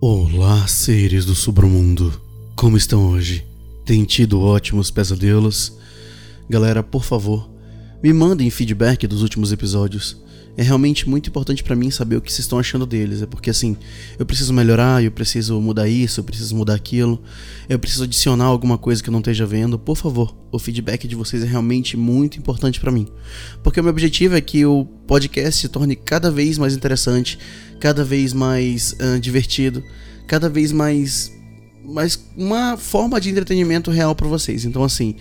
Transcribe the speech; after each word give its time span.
Olá, 0.00 0.64
seres 0.68 1.24
do 1.24 1.34
submundo. 1.34 2.20
Como 2.54 2.76
estão 2.76 3.10
hoje? 3.10 3.44
Tem 3.84 4.04
tido 4.04 4.40
ótimos 4.40 4.92
pesadelos? 4.92 5.76
Galera, 6.48 6.84
por 6.84 7.02
favor, 7.02 7.50
me 8.00 8.12
mandem 8.12 8.48
feedback 8.48 9.08
dos 9.08 9.22
últimos 9.22 9.50
episódios. 9.50 10.16
É 10.56 10.62
realmente 10.62 11.08
muito 11.08 11.28
importante 11.28 11.64
para 11.64 11.74
mim 11.74 11.90
saber 11.90 12.16
o 12.16 12.20
que 12.20 12.32
vocês 12.32 12.44
estão 12.44 12.60
achando 12.60 12.86
deles. 12.86 13.22
É 13.22 13.26
porque 13.26 13.50
assim, 13.50 13.76
eu 14.16 14.24
preciso 14.24 14.52
melhorar, 14.52 15.02
eu 15.02 15.10
preciso 15.10 15.60
mudar 15.60 15.88
isso, 15.88 16.20
eu 16.20 16.24
preciso 16.24 16.54
mudar 16.54 16.74
aquilo, 16.74 17.20
eu 17.68 17.78
preciso 17.78 18.04
adicionar 18.04 18.44
alguma 18.44 18.78
coisa 18.78 19.02
que 19.02 19.08
eu 19.08 19.12
não 19.12 19.18
esteja 19.18 19.46
vendo. 19.46 19.80
Por 19.80 19.96
favor, 19.96 20.32
o 20.52 20.60
feedback 20.60 21.08
de 21.08 21.16
vocês 21.16 21.42
é 21.42 21.46
realmente 21.46 21.96
muito 21.96 22.38
importante 22.38 22.78
para 22.78 22.92
mim. 22.92 23.08
Porque 23.64 23.80
o 23.80 23.82
meu 23.82 23.90
objetivo 23.90 24.36
é 24.36 24.40
que 24.40 24.64
o 24.64 24.84
podcast 25.08 25.60
se 25.60 25.68
torne 25.68 25.96
cada 25.96 26.30
vez 26.30 26.56
mais 26.56 26.74
interessante, 26.74 27.38
cada 27.80 28.04
vez 28.04 28.32
mais 28.32 28.92
uh, 28.92 29.18
divertido, 29.20 29.82
cada 30.26 30.48
vez 30.48 30.72
mais 30.72 31.32
mais 31.84 32.22
uma 32.36 32.76
forma 32.76 33.18
de 33.18 33.30
entretenimento 33.30 33.90
real 33.90 34.14
para 34.14 34.28
vocês. 34.28 34.64
Então 34.64 34.84
assim, 34.84 35.16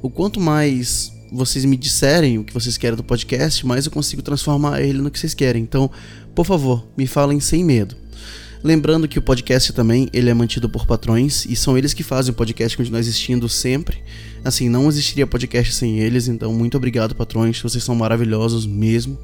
o 0.00 0.08
quanto 0.08 0.40
mais 0.40 1.12
vocês 1.32 1.64
me 1.64 1.76
disserem 1.76 2.38
o 2.38 2.44
que 2.44 2.52
vocês 2.52 2.76
querem 2.76 2.96
do 2.96 3.02
podcast, 3.02 3.64
mais 3.66 3.86
eu 3.86 3.92
consigo 3.92 4.20
transformar 4.20 4.82
ele 4.82 5.00
no 5.00 5.10
que 5.10 5.18
vocês 5.18 5.32
querem. 5.32 5.62
Então, 5.62 5.90
por 6.34 6.44
favor, 6.44 6.86
me 6.96 7.06
falem 7.06 7.40
sem 7.40 7.64
medo. 7.64 7.96
Lembrando 8.62 9.08
que 9.08 9.18
o 9.18 9.22
podcast 9.22 9.72
também 9.72 10.08
ele 10.12 10.30
é 10.30 10.34
mantido 10.34 10.68
por 10.68 10.86
patrões 10.86 11.44
e 11.46 11.56
são 11.56 11.76
eles 11.76 11.92
que 11.92 12.04
fazem 12.04 12.30
o 12.32 12.34
podcast 12.34 12.76
continuar 12.76 13.00
existindo 13.00 13.48
sempre. 13.48 14.00
Assim, 14.44 14.68
não 14.68 14.88
existiria 14.88 15.26
podcast 15.26 15.74
sem 15.74 15.98
eles, 15.98 16.28
então 16.28 16.52
muito 16.52 16.76
obrigado, 16.76 17.14
patrões. 17.14 17.60
Vocês 17.60 17.82
são 17.82 17.94
maravilhosos 17.96 18.64
mesmo. 18.64 19.18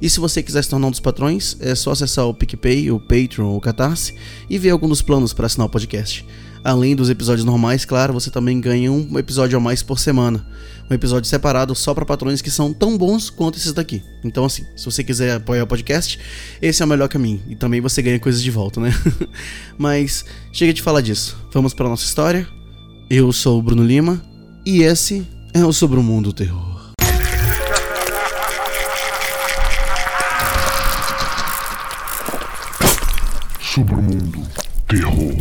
E 0.00 0.10
se 0.10 0.20
você 0.20 0.42
quiser 0.42 0.62
se 0.62 0.70
tornar 0.70 0.88
um 0.88 0.90
dos 0.90 1.00
patrões, 1.00 1.56
é 1.60 1.74
só 1.74 1.92
acessar 1.92 2.26
o 2.26 2.34
PicPay, 2.34 2.90
o 2.90 3.00
Patreon 3.00 3.46
ou 3.46 3.56
o 3.56 3.60
Catarse 3.60 4.14
e 4.48 4.58
ver 4.58 4.70
alguns 4.70 4.90
dos 4.90 5.02
planos 5.02 5.32
para 5.32 5.46
assinar 5.46 5.66
o 5.66 5.70
podcast. 5.70 6.24
Além 6.66 6.96
dos 6.96 7.08
episódios 7.08 7.44
normais, 7.44 7.84
claro, 7.84 8.12
você 8.12 8.28
também 8.28 8.60
ganha 8.60 8.90
um 8.90 9.16
episódio 9.18 9.56
a 9.56 9.60
mais 9.60 9.84
por 9.84 10.00
semana. 10.00 10.44
Um 10.90 10.94
episódio 10.94 11.28
separado 11.28 11.74
só 11.76 11.94
para 11.94 12.04
patrões 12.04 12.42
que 12.42 12.50
são 12.50 12.72
tão 12.72 12.98
bons 12.98 13.30
quanto 13.30 13.56
esses 13.56 13.72
daqui. 13.72 14.02
Então, 14.24 14.44
assim, 14.44 14.64
se 14.76 14.84
você 14.84 15.04
quiser 15.04 15.36
apoiar 15.36 15.62
o 15.62 15.66
podcast, 15.66 16.18
esse 16.60 16.82
é 16.82 16.84
o 16.84 16.88
melhor 16.88 17.08
caminho. 17.08 17.40
E 17.48 17.54
também 17.54 17.80
você 17.80 18.02
ganha 18.02 18.18
coisas 18.18 18.42
de 18.42 18.50
volta, 18.50 18.80
né? 18.80 18.92
Mas 19.78 20.24
chega 20.52 20.72
de 20.72 20.82
falar 20.82 21.02
disso. 21.02 21.36
Vamos 21.52 21.72
para 21.72 21.88
nossa 21.88 22.04
história. 22.04 22.48
Eu 23.08 23.32
sou 23.32 23.60
o 23.60 23.62
Bruno 23.62 23.84
Lima 23.84 24.20
e 24.64 24.82
esse 24.82 25.24
é 25.54 25.64
o 25.64 25.72
Sobre 25.72 26.00
o 26.00 26.02
Mundo 26.02 26.32
Terror. 26.32 26.75
Sobre 33.76 33.94
o 33.94 34.00
Mundo 34.00 34.40
Terror. 34.88 35.34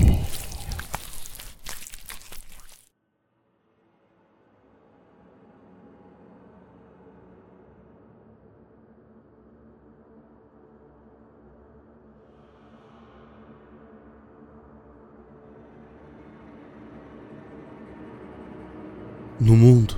No 19.39 19.55
mundo, 19.55 19.97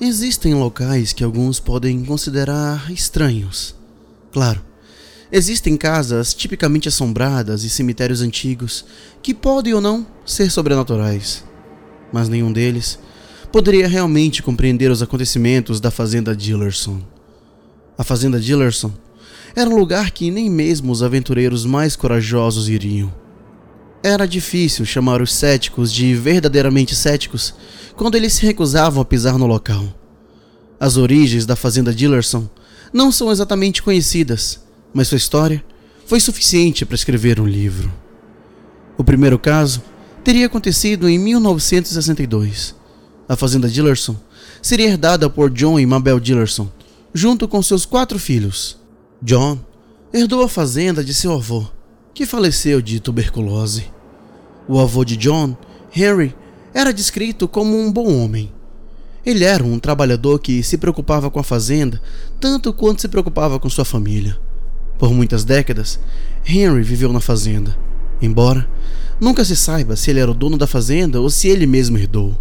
existem 0.00 0.54
locais 0.54 1.12
que 1.12 1.24
alguns 1.24 1.58
podem 1.58 2.04
considerar 2.04 2.88
estranhos. 2.92 3.74
Claro, 4.30 4.62
existem 5.30 5.76
casas 5.76 6.34
tipicamente 6.34 6.88
assombradas 6.88 7.64
e 7.64 7.70
cemitérios 7.70 8.20
antigos 8.20 8.84
que 9.22 9.34
podem 9.34 9.74
ou 9.74 9.80
não 9.80 10.06
ser 10.24 10.50
sobrenaturais, 10.50 11.44
mas 12.12 12.28
nenhum 12.28 12.52
deles 12.52 12.98
poderia 13.52 13.86
realmente 13.86 14.42
compreender 14.42 14.90
os 14.90 15.02
acontecimentos 15.02 15.80
da 15.80 15.90
fazenda 15.90 16.34
Dillerson. 16.34 17.00
A 17.96 18.02
fazenda 18.02 18.40
Dillerson 18.40 18.92
era 19.54 19.70
um 19.70 19.76
lugar 19.76 20.10
que 20.10 20.30
nem 20.30 20.50
mesmo 20.50 20.90
os 20.90 21.02
aventureiros 21.02 21.64
mais 21.64 21.94
corajosos 21.94 22.68
iriam. 22.68 23.14
Era 24.02 24.26
difícil 24.26 24.84
chamar 24.84 25.22
os 25.22 25.32
céticos 25.32 25.92
de 25.92 26.14
verdadeiramente 26.14 26.94
céticos 26.94 27.54
quando 27.96 28.16
eles 28.16 28.32
se 28.32 28.44
recusavam 28.44 29.00
a 29.00 29.04
pisar 29.04 29.38
no 29.38 29.46
local. 29.46 29.84
As 30.80 30.96
origens 30.96 31.46
da 31.46 31.54
fazenda 31.54 31.94
Dillerson 31.94 32.48
não 32.92 33.12
são 33.12 33.30
exatamente 33.30 33.82
conhecidas, 33.82 34.60
mas 34.94 35.08
sua 35.08 35.18
história 35.18 35.62
foi 36.06 36.20
suficiente 36.20 36.86
para 36.86 36.94
escrever 36.94 37.40
um 37.40 37.46
livro. 37.46 37.92
O 38.96 39.02
primeiro 39.02 39.38
caso 39.38 39.82
teria 40.22 40.46
acontecido 40.46 41.08
em 41.08 41.18
1962. 41.18 42.74
A 43.28 43.34
fazenda 43.34 43.68
Dillerson 43.68 44.16
seria 44.62 44.86
herdada 44.86 45.28
por 45.28 45.50
John 45.50 45.78
e 45.78 45.84
Mabel 45.84 46.20
Dillerson, 46.20 46.70
junto 47.12 47.48
com 47.48 47.60
seus 47.62 47.84
quatro 47.84 48.18
filhos. 48.18 48.78
John 49.20 49.58
herdou 50.12 50.42
a 50.42 50.48
fazenda 50.48 51.02
de 51.02 51.12
seu 51.12 51.32
avô, 51.32 51.66
que 52.14 52.24
faleceu 52.24 52.80
de 52.80 53.00
tuberculose. 53.00 53.90
O 54.68 54.78
avô 54.78 55.04
de 55.04 55.16
John, 55.16 55.56
Henry, 55.94 56.34
era 56.72 56.92
descrito 56.92 57.48
como 57.48 57.78
um 57.78 57.92
bom 57.92 58.22
homem. 58.22 58.52
Ele 59.24 59.44
era 59.44 59.64
um 59.64 59.78
trabalhador 59.78 60.38
que 60.38 60.62
se 60.62 60.76
preocupava 60.76 61.30
com 61.30 61.40
a 61.40 61.44
fazenda 61.44 62.00
tanto 62.38 62.72
quanto 62.72 63.00
se 63.00 63.08
preocupava 63.08 63.58
com 63.58 63.70
sua 63.70 63.84
família. 63.84 64.38
Por 64.98 65.12
muitas 65.12 65.44
décadas, 65.44 65.98
Henry 66.46 66.82
viveu 66.82 67.12
na 67.12 67.20
fazenda, 67.20 67.76
embora 68.20 68.68
nunca 69.20 69.44
se 69.44 69.56
saiba 69.56 69.96
se 69.96 70.10
ele 70.10 70.20
era 70.20 70.30
o 70.30 70.34
dono 70.34 70.56
da 70.56 70.66
fazenda 70.66 71.20
ou 71.20 71.28
se 71.30 71.48
ele 71.48 71.66
mesmo 71.66 71.98
herdou. 71.98 72.38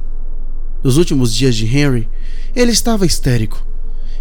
Nos 0.84 0.98
últimos 0.98 1.34
dias 1.34 1.56
de 1.56 1.66
Henry, 1.66 2.10
ele 2.56 2.72
estava 2.72 3.06
histérico. 3.06 3.66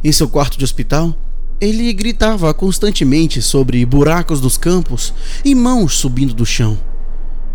Em 0.02 0.12
seu 0.12 0.28
quarto 0.28 0.56
de 0.56 0.64
hospital, 0.64 1.16
ele 1.60 1.92
gritava 1.92 2.52
constantemente 2.52 3.40
sobre 3.40 3.84
buracos 3.86 4.40
dos 4.40 4.56
campos 4.56 5.12
e 5.44 5.54
mãos 5.54 5.94
subindo 5.94 6.34
do 6.34 6.46
chão. 6.46 6.78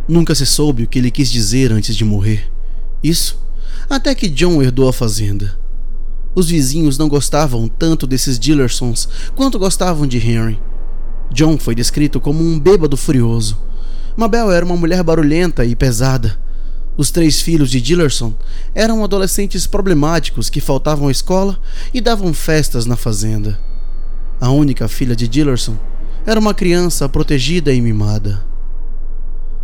Nunca 0.07 0.33
se 0.33 0.45
soube 0.45 0.83
o 0.83 0.87
que 0.87 0.99
ele 0.99 1.11
quis 1.11 1.29
dizer 1.29 1.71
antes 1.71 1.95
de 1.95 2.05
morrer. 2.05 2.49
Isso 3.03 3.37
até 3.89 4.13
que 4.15 4.29
John 4.29 4.61
herdou 4.61 4.87
a 4.87 4.93
fazenda. 4.93 5.59
Os 6.35 6.47
vizinhos 6.49 6.97
não 6.97 7.09
gostavam 7.09 7.67
tanto 7.67 8.05
desses 8.05 8.37
Dillersons 8.37 9.09
quanto 9.35 9.59
gostavam 9.59 10.05
de 10.05 10.17
Henry. 10.17 10.59
John 11.31 11.57
foi 11.57 11.75
descrito 11.75 12.19
como 12.19 12.43
um 12.43 12.59
bêbado 12.59 12.95
furioso. 12.95 13.57
Mabel 14.15 14.51
era 14.51 14.65
uma 14.65 14.75
mulher 14.75 15.03
barulhenta 15.03 15.65
e 15.65 15.75
pesada. 15.75 16.37
Os 16.95 17.11
três 17.11 17.41
filhos 17.41 17.69
de 17.69 17.79
Dillerson 17.79 18.33
eram 18.73 19.03
adolescentes 19.03 19.67
problemáticos 19.67 20.49
que 20.49 20.59
faltavam 20.59 21.07
à 21.07 21.11
escola 21.11 21.59
e 21.93 22.01
davam 22.01 22.33
festas 22.33 22.85
na 22.85 22.95
fazenda. 22.95 23.59
A 24.41 24.49
única 24.49 24.87
filha 24.87 25.15
de 25.15 25.27
Dillerson 25.27 25.77
era 26.25 26.39
uma 26.39 26.53
criança 26.53 27.07
protegida 27.07 27.71
e 27.71 27.79
mimada. 27.79 28.43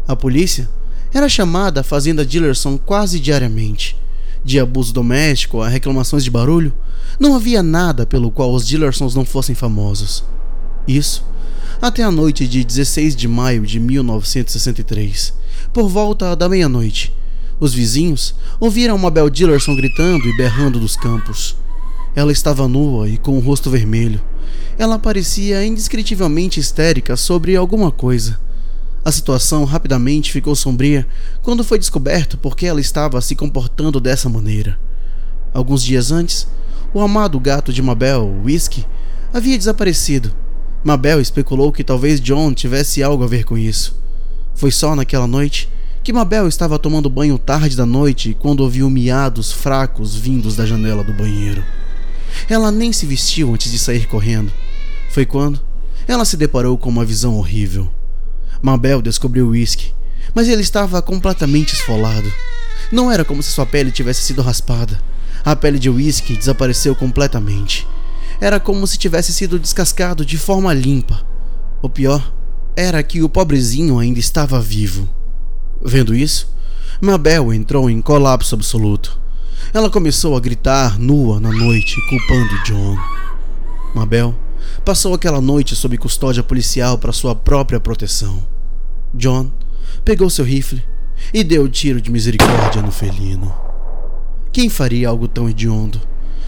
A 0.07 0.15
polícia 0.15 0.69
era 1.13 1.29
chamada 1.29 1.81
à 1.81 1.83
fazenda 1.83 2.25
Dillerson 2.25 2.77
quase 2.77 3.19
diariamente. 3.19 3.97
De 4.43 4.59
abuso 4.59 4.93
doméstico 4.93 5.61
a 5.61 5.69
reclamações 5.69 6.23
de 6.23 6.29
barulho, 6.29 6.73
não 7.19 7.35
havia 7.35 7.63
nada 7.63 8.05
pelo 8.05 8.29
qual 8.29 8.53
os 8.53 8.67
Dillersons 8.67 9.15
não 9.15 9.23
fossem 9.23 9.55
famosos. 9.55 10.23
Isso 10.87 11.25
até 11.83 12.01
a 12.01 12.09
noite 12.09 12.47
de 12.47 12.63
16 12.63 13.13
de 13.13 13.27
maio 13.27 13.65
de 13.65 13.77
1963, 13.77 15.33
por 15.73 15.89
volta 15.89 16.33
da 16.33 16.47
meia-noite. 16.47 17.13
Os 17.59 17.73
vizinhos 17.73 18.33
ouviram 18.57 18.97
Mabel 18.97 19.29
Dillerson 19.29 19.75
gritando 19.75 20.25
e 20.25 20.37
berrando 20.37 20.79
dos 20.79 20.95
campos. 20.95 21.57
Ela 22.15 22.31
estava 22.31 22.69
nua 22.69 23.09
e 23.09 23.17
com 23.17 23.37
o 23.37 23.41
rosto 23.41 23.69
vermelho. 23.69 24.21
Ela 24.77 24.97
parecia 24.97 25.65
indescritivelmente 25.65 26.57
histérica 26.57 27.17
sobre 27.17 27.53
alguma 27.53 27.91
coisa. 27.91 28.39
A 29.03 29.11
situação 29.11 29.65
rapidamente 29.65 30.31
ficou 30.31 30.55
sombria 30.55 31.05
quando 31.41 31.65
foi 31.65 31.77
descoberto 31.77 32.37
por 32.37 32.55
que 32.55 32.65
ela 32.65 32.79
estava 32.79 33.19
se 33.19 33.35
comportando 33.35 33.99
dessa 33.99 34.29
maneira. 34.29 34.79
Alguns 35.53 35.83
dias 35.83 36.13
antes, 36.13 36.47
o 36.93 37.01
amado 37.01 37.37
gato 37.41 37.73
de 37.73 37.81
Mabel, 37.81 38.39
Whisky, 38.45 38.85
havia 39.33 39.57
desaparecido. 39.57 40.42
Mabel 40.83 41.21
especulou 41.21 41.71
que 41.71 41.83
talvez 41.83 42.19
John 42.19 42.53
tivesse 42.53 43.01
algo 43.01 43.23
a 43.23 43.27
ver 43.27 43.45
com 43.45 43.57
isso. 43.57 43.95
Foi 44.53 44.69
só 44.69 44.95
naquela 44.95 45.25
noite 45.25 45.69
que 46.03 46.11
Mabel 46.11 46.47
estava 46.47 46.77
tomando 46.77 47.09
banho 47.09 47.37
tarde 47.37 47.77
da 47.77 47.85
noite 47.85 48.35
quando 48.37 48.59
ouviu 48.59 48.89
miados 48.89 49.53
fracos 49.53 50.15
vindos 50.15 50.57
da 50.57 50.65
janela 50.65 51.01
do 51.01 51.13
banheiro. 51.13 51.63
Ela 52.49 52.69
nem 52.69 52.91
se 52.91 53.05
vestiu 53.05 53.53
antes 53.53 53.71
de 53.71 53.79
sair 53.79 54.07
correndo. 54.07 54.51
Foi 55.09 55.25
quando 55.25 55.61
ela 56.05 56.25
se 56.25 56.35
deparou 56.35 56.77
com 56.77 56.89
uma 56.89 57.05
visão 57.05 57.35
horrível. 57.35 57.89
Mabel 58.61 59.01
descobriu 59.01 59.47
o 59.47 59.49
uísque, 59.51 59.93
mas 60.35 60.49
ele 60.49 60.61
estava 60.61 61.01
completamente 61.01 61.73
esfolado. 61.73 62.29
Não 62.91 63.09
era 63.09 63.23
como 63.23 63.41
se 63.41 63.51
sua 63.51 63.65
pele 63.65 63.91
tivesse 63.91 64.21
sido 64.21 64.41
raspada. 64.41 65.01
A 65.45 65.55
pele 65.55 65.79
de 65.79 65.89
uísque 65.89 66.35
desapareceu 66.35 66.93
completamente. 66.93 67.87
Era 68.39 68.59
como 68.59 68.85
se 68.87 68.97
tivesse 68.97 69.33
sido 69.33 69.59
descascado 69.59 70.25
de 70.25 70.37
forma 70.37 70.73
limpa. 70.73 71.25
O 71.81 71.89
pior 71.89 72.33
era 72.75 73.01
que 73.03 73.21
o 73.21 73.29
pobrezinho 73.29 73.99
ainda 73.99 74.19
estava 74.19 74.59
vivo. 74.59 75.07
Vendo 75.83 76.15
isso, 76.15 76.53
Mabel 77.01 77.53
entrou 77.53 77.89
em 77.89 78.01
colapso 78.01 78.55
absoluto. 78.55 79.19
Ela 79.73 79.89
começou 79.89 80.35
a 80.35 80.39
gritar 80.39 80.99
nua 80.99 81.39
na 81.39 81.51
noite, 81.51 81.95
culpando 82.09 82.63
John. 82.63 82.97
Mabel 83.93 84.35
passou 84.83 85.13
aquela 85.13 85.41
noite 85.41 85.75
sob 85.75 85.97
custódia 85.97 86.43
policial 86.43 86.97
para 86.97 87.11
sua 87.11 87.35
própria 87.35 87.79
proteção. 87.79 88.45
John 89.13 89.51
pegou 90.03 90.29
seu 90.29 90.45
rifle 90.45 90.83
e 91.33 91.43
deu 91.43 91.67
tiro 91.69 92.01
de 92.01 92.11
misericórdia 92.11 92.81
no 92.81 92.91
felino. 92.91 93.53
Quem 94.51 94.69
faria 94.69 95.09
algo 95.09 95.27
tão 95.27 95.49
hediondo? 95.49 96.01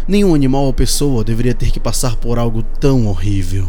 Nenhum 0.07 0.35
animal 0.35 0.65
ou 0.65 0.73
pessoa 0.73 1.23
deveria 1.23 1.53
ter 1.53 1.71
que 1.71 1.79
passar 1.79 2.15
por 2.15 2.37
algo 2.37 2.61
tão 2.61 3.07
horrível. 3.07 3.67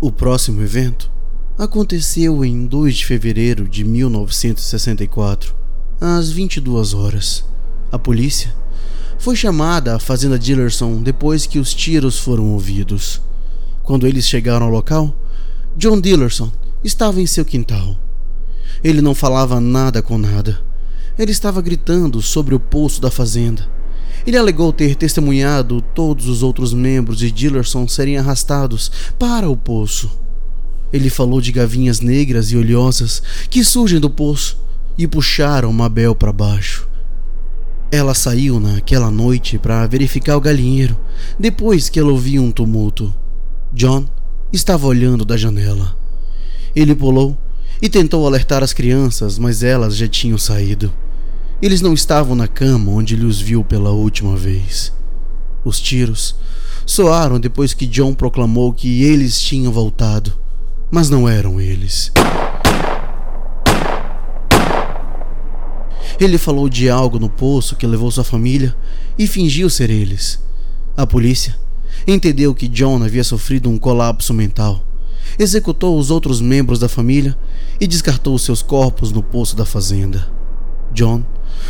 O 0.00 0.12
próximo 0.12 0.62
evento 0.62 1.10
aconteceu 1.58 2.44
em 2.44 2.66
2 2.66 2.96
de 2.96 3.06
fevereiro 3.06 3.68
de 3.68 3.84
1964, 3.84 5.54
às 6.00 6.30
22 6.30 6.94
horas. 6.94 7.44
A 7.90 7.98
polícia 7.98 8.54
foi 9.18 9.36
chamada 9.36 9.96
à 9.96 9.98
fazenda 9.98 10.38
Dillerson 10.38 11.02
depois 11.02 11.46
que 11.46 11.58
os 11.58 11.72
tiros 11.72 12.18
foram 12.18 12.52
ouvidos. 12.52 13.22
Quando 13.82 14.06
eles 14.06 14.26
chegaram 14.26 14.66
ao 14.66 14.72
local, 14.72 15.14
John 15.76 16.00
Dillerson 16.00 16.52
estava 16.82 17.20
em 17.20 17.26
seu 17.26 17.44
quintal. 17.44 17.96
Ele 18.82 19.00
não 19.00 19.14
falava 19.14 19.60
nada 19.60 20.02
com 20.02 20.18
nada. 20.18 20.60
Ele 21.18 21.32
estava 21.32 21.62
gritando 21.62 22.20
sobre 22.20 22.54
o 22.54 22.60
poço 22.60 23.00
da 23.00 23.10
fazenda. 23.10 23.73
Ele 24.26 24.38
alegou 24.38 24.72
ter 24.72 24.94
testemunhado 24.94 25.82
todos 25.94 26.28
os 26.28 26.42
outros 26.42 26.72
membros 26.72 27.18
de 27.18 27.30
Dillerson 27.30 27.86
serem 27.86 28.16
arrastados 28.16 28.90
para 29.18 29.48
o 29.48 29.56
poço. 29.56 30.10
Ele 30.92 31.10
falou 31.10 31.40
de 31.40 31.52
gavinhas 31.52 32.00
negras 32.00 32.50
e 32.50 32.56
olhosas 32.56 33.22
que 33.50 33.62
surgem 33.62 34.00
do 34.00 34.08
poço 34.08 34.58
e 34.96 35.06
puxaram 35.06 35.72
Mabel 35.72 36.14
para 36.14 36.32
baixo. 36.32 36.88
Ela 37.90 38.14
saiu 38.14 38.58
naquela 38.58 39.10
noite 39.10 39.58
para 39.58 39.86
verificar 39.86 40.36
o 40.36 40.40
galinheiro 40.40 40.98
depois 41.38 41.88
que 41.88 42.00
ela 42.00 42.10
ouviu 42.10 42.42
um 42.42 42.50
tumulto. 42.50 43.12
John 43.72 44.06
estava 44.52 44.86
olhando 44.86 45.24
da 45.24 45.36
janela. 45.36 45.96
Ele 46.74 46.94
pulou 46.94 47.36
e 47.82 47.88
tentou 47.88 48.26
alertar 48.26 48.62
as 48.62 48.72
crianças, 48.72 49.38
mas 49.38 49.62
elas 49.62 49.96
já 49.96 50.08
tinham 50.08 50.38
saído. 50.38 50.92
Eles 51.64 51.80
não 51.80 51.94
estavam 51.94 52.34
na 52.34 52.46
cama 52.46 52.92
onde 52.92 53.14
ele 53.14 53.24
os 53.24 53.40
viu 53.40 53.64
pela 53.64 53.90
última 53.90 54.36
vez. 54.36 54.92
Os 55.64 55.80
tiros 55.80 56.36
soaram 56.84 57.40
depois 57.40 57.72
que 57.72 57.86
John 57.86 58.12
proclamou 58.12 58.70
que 58.70 59.02
eles 59.02 59.40
tinham 59.40 59.72
voltado, 59.72 60.38
mas 60.90 61.08
não 61.08 61.26
eram 61.26 61.58
eles. 61.58 62.12
Ele 66.20 66.36
falou 66.36 66.68
de 66.68 66.90
algo 66.90 67.18
no 67.18 67.30
poço 67.30 67.76
que 67.76 67.86
levou 67.86 68.10
sua 68.10 68.24
família 68.24 68.76
e 69.18 69.26
fingiu 69.26 69.70
ser 69.70 69.88
eles. 69.88 70.38
A 70.94 71.06
polícia 71.06 71.58
entendeu 72.06 72.54
que 72.54 72.68
John 72.68 73.02
havia 73.02 73.24
sofrido 73.24 73.70
um 73.70 73.78
colapso 73.78 74.34
mental, 74.34 74.84
executou 75.38 75.98
os 75.98 76.10
outros 76.10 76.42
membros 76.42 76.78
da 76.78 76.90
família 76.90 77.34
e 77.80 77.86
descartou 77.86 78.38
seus 78.38 78.60
corpos 78.60 79.10
no 79.10 79.22
poço 79.22 79.56
da 79.56 79.64
fazenda. 79.64 80.43
John 80.94 81.24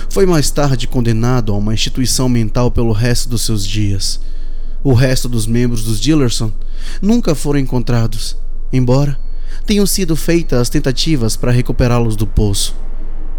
foi 0.08 0.26
mais 0.26 0.50
tarde 0.50 0.86
condenado 0.86 1.52
a 1.52 1.56
uma 1.56 1.74
instituição 1.74 2.28
mental 2.28 2.70
pelo 2.70 2.92
resto 2.92 3.28
dos 3.28 3.42
seus 3.42 3.66
dias. 3.66 4.20
O 4.82 4.92
resto 4.92 5.28
dos 5.28 5.46
membros 5.46 5.82
dos 5.82 5.98
Dillerson 6.00 6.52
nunca 7.00 7.34
foram 7.34 7.58
encontrados, 7.58 8.36
embora 8.72 9.18
tenham 9.66 9.86
sido 9.86 10.14
feitas 10.14 10.68
tentativas 10.68 11.36
para 11.36 11.50
recuperá-los 11.50 12.16
do 12.16 12.26
poço. 12.26 12.76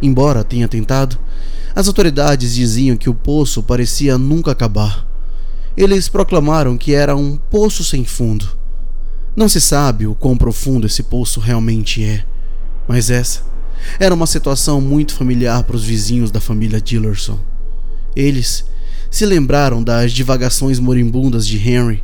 Embora 0.01 0.43
tenha 0.43 0.67
tentado, 0.67 1.17
as 1.75 1.87
autoridades 1.87 2.55
diziam 2.55 2.97
que 2.97 3.09
o 3.09 3.13
poço 3.13 3.61
parecia 3.61 4.17
nunca 4.17 4.51
acabar. 4.51 5.05
Eles 5.77 6.09
proclamaram 6.09 6.77
que 6.77 6.93
era 6.93 7.15
um 7.15 7.37
poço 7.37 7.83
sem 7.83 8.03
fundo. 8.03 8.47
Não 9.35 9.47
se 9.47 9.61
sabe 9.61 10.07
o 10.07 10.15
quão 10.15 10.37
profundo 10.37 10.87
esse 10.87 11.03
poço 11.03 11.39
realmente 11.39 12.03
é, 12.03 12.25
mas 12.87 13.09
essa 13.09 13.54
era 13.99 14.13
uma 14.13 14.27
situação 14.27 14.81
muito 14.81 15.13
familiar 15.13 15.63
para 15.63 15.75
os 15.75 15.83
vizinhos 15.83 16.31
da 16.31 16.39
família 16.39 16.81
Dillerson. 16.81 17.39
Eles 18.15 18.65
se 19.09 19.25
lembraram 19.25 19.83
das 19.83 20.11
divagações 20.11 20.79
moribundas 20.79 21.47
de 21.47 21.57
Henry. 21.57 22.03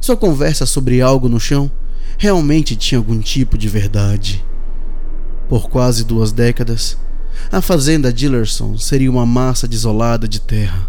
Sua 0.00 0.16
conversa 0.16 0.66
sobre 0.66 1.00
algo 1.00 1.28
no 1.28 1.40
chão 1.40 1.70
realmente 2.18 2.76
tinha 2.76 2.98
algum 2.98 3.18
tipo 3.20 3.58
de 3.58 3.68
verdade. 3.68 4.44
Por 5.48 5.68
quase 5.68 6.04
duas 6.04 6.32
décadas, 6.32 6.96
a 7.50 7.60
fazenda 7.60 8.12
Dillerson 8.12 8.78
seria 8.78 9.10
uma 9.10 9.26
massa 9.26 9.66
desolada 9.66 10.28
de 10.28 10.40
terra. 10.40 10.88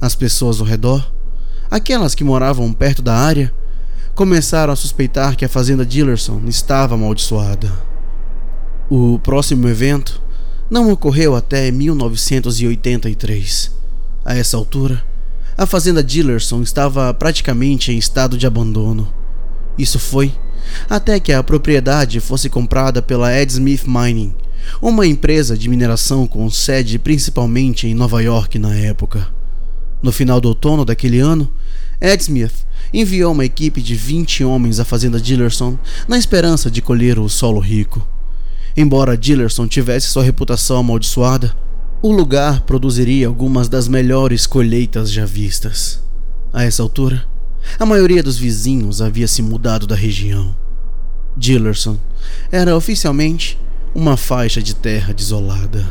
As 0.00 0.14
pessoas 0.14 0.60
ao 0.60 0.66
redor, 0.66 1.12
aquelas 1.70 2.14
que 2.14 2.24
moravam 2.24 2.72
perto 2.72 3.02
da 3.02 3.14
área, 3.14 3.52
começaram 4.14 4.72
a 4.72 4.76
suspeitar 4.76 5.36
que 5.36 5.44
a 5.44 5.48
fazenda 5.48 5.84
Dillerson 5.84 6.42
estava 6.46 6.94
amaldiçoada. 6.94 7.70
O 8.90 9.18
próximo 9.18 9.66
evento 9.66 10.20
não 10.70 10.90
ocorreu 10.90 11.34
até 11.34 11.70
1983. 11.70 13.72
A 14.22 14.36
essa 14.36 14.58
altura, 14.58 15.02
a 15.56 15.64
fazenda 15.64 16.04
Dillerson 16.04 16.60
estava 16.60 17.14
praticamente 17.14 17.90
em 17.90 17.96
estado 17.96 18.36
de 18.36 18.46
abandono. 18.46 19.10
Isso 19.78 19.98
foi 19.98 20.34
até 20.88 21.18
que 21.18 21.32
a 21.32 21.42
propriedade 21.42 22.20
fosse 22.20 22.50
comprada 22.50 23.00
pela 23.00 23.34
Ed 23.34 23.52
Smith 23.52 23.84
Mining, 23.86 24.34
uma 24.82 25.06
empresa 25.06 25.56
de 25.56 25.66
mineração 25.66 26.26
com 26.26 26.50
sede 26.50 26.98
principalmente 26.98 27.86
em 27.86 27.94
Nova 27.94 28.22
York 28.22 28.58
na 28.58 28.74
época. 28.74 29.26
No 30.02 30.12
final 30.12 30.42
do 30.42 30.48
outono 30.48 30.84
daquele 30.84 31.20
ano, 31.20 31.50
Ed 31.98 32.22
Smith 32.22 32.66
enviou 32.92 33.32
uma 33.32 33.46
equipe 33.46 33.80
de 33.80 33.94
20 33.94 34.44
homens 34.44 34.78
à 34.78 34.84
fazenda 34.84 35.18
Dillerson 35.18 35.78
na 36.06 36.18
esperança 36.18 36.70
de 36.70 36.82
colher 36.82 37.18
o 37.18 37.30
solo 37.30 37.60
rico. 37.60 38.06
Embora 38.76 39.16
Dillerson 39.16 39.68
tivesse 39.68 40.08
sua 40.08 40.24
reputação 40.24 40.78
amaldiçoada, 40.78 41.54
o 42.02 42.10
lugar 42.10 42.62
produziria 42.62 43.28
algumas 43.28 43.68
das 43.68 43.86
melhores 43.86 44.46
colheitas 44.46 45.12
já 45.12 45.24
vistas. 45.24 46.02
A 46.52 46.64
essa 46.64 46.82
altura, 46.82 47.24
a 47.78 47.86
maioria 47.86 48.22
dos 48.22 48.36
vizinhos 48.36 49.00
havia 49.00 49.28
se 49.28 49.42
mudado 49.42 49.86
da 49.86 49.94
região. 49.94 50.54
Dillerson 51.36 51.96
era 52.50 52.76
oficialmente 52.76 53.58
uma 53.94 54.16
faixa 54.16 54.60
de 54.60 54.74
terra 54.74 55.14
desolada. 55.14 55.86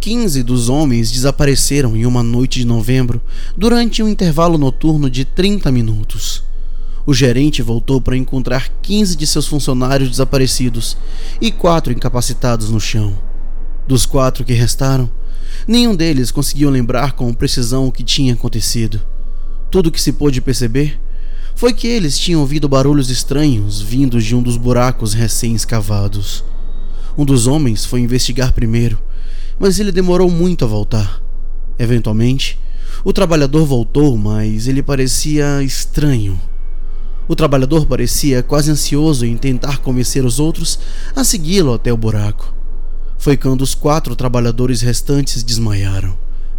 15 0.00 0.42
dos 0.42 0.68
homens 0.68 1.10
desapareceram 1.10 1.96
em 1.96 2.04
uma 2.04 2.22
noite 2.22 2.60
de 2.60 2.64
novembro 2.64 3.20
durante 3.56 4.02
um 4.02 4.08
intervalo 4.08 4.58
noturno 4.58 5.08
de 5.08 5.24
30 5.24 5.70
minutos. 5.70 6.47
O 7.08 7.14
gerente 7.14 7.62
voltou 7.62 8.02
para 8.02 8.18
encontrar 8.18 8.68
15 8.82 9.16
de 9.16 9.26
seus 9.26 9.46
funcionários 9.46 10.10
desaparecidos 10.10 10.94
e 11.40 11.50
quatro 11.50 11.90
incapacitados 11.90 12.68
no 12.68 12.78
chão. 12.78 13.16
Dos 13.86 14.04
quatro 14.04 14.44
que 14.44 14.52
restaram, 14.52 15.08
nenhum 15.66 15.96
deles 15.96 16.30
conseguiu 16.30 16.68
lembrar 16.68 17.12
com 17.12 17.32
precisão 17.32 17.86
o 17.86 17.90
que 17.90 18.04
tinha 18.04 18.34
acontecido. 18.34 19.00
Tudo 19.70 19.86
o 19.86 19.90
que 19.90 20.02
se 20.02 20.12
pôde 20.12 20.42
perceber 20.42 21.00
foi 21.54 21.72
que 21.72 21.86
eles 21.86 22.18
tinham 22.18 22.42
ouvido 22.42 22.68
barulhos 22.68 23.08
estranhos 23.08 23.80
vindos 23.80 24.22
de 24.22 24.36
um 24.36 24.42
dos 24.42 24.58
buracos 24.58 25.14
recém-escavados. 25.14 26.44
Um 27.16 27.24
dos 27.24 27.46
homens 27.46 27.86
foi 27.86 28.00
investigar 28.00 28.52
primeiro, 28.52 28.98
mas 29.58 29.80
ele 29.80 29.92
demorou 29.92 30.30
muito 30.30 30.62
a 30.62 30.68
voltar. 30.68 31.22
Eventualmente, 31.78 32.58
o 33.02 33.14
trabalhador 33.14 33.64
voltou, 33.64 34.14
mas 34.18 34.68
ele 34.68 34.82
parecia 34.82 35.62
estranho. 35.62 36.38
O 37.28 37.36
trabalhador 37.36 37.84
parecia 37.84 38.42
quase 38.42 38.70
ansioso 38.70 39.26
em 39.26 39.36
tentar 39.36 39.78
convencer 39.78 40.24
os 40.24 40.40
outros 40.40 40.78
a 41.14 41.22
segui-lo 41.22 41.74
até 41.74 41.92
o 41.92 41.96
buraco. 41.96 42.54
Foi 43.18 43.36
quando 43.36 43.60
os 43.60 43.74
quatro 43.74 44.16
trabalhadores 44.16 44.80
restantes 44.80 45.42
desmaiaram, 45.42 46.16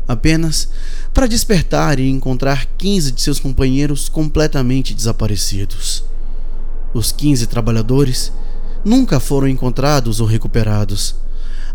apenas 0.07 0.69
para 1.11 1.25
despertar 1.25 1.99
e 1.99 2.07
encontrar 2.07 2.67
15 2.77 3.11
de 3.13 3.19
seus 3.19 3.39
companheiros 3.39 4.07
completamente 4.07 4.93
desaparecidos. 4.93 6.03
Os 6.93 7.11
15 7.11 7.47
trabalhadores 7.47 8.31
nunca 8.85 9.19
foram 9.19 9.47
encontrados 9.47 10.19
ou 10.19 10.27
recuperados. 10.27 11.15